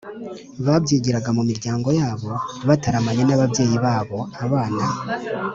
[0.65, 1.87] Babyigiraga mu miryango
[2.67, 4.19] bataramanye n’ababyeyi babo.
[4.43, 4.83] Abana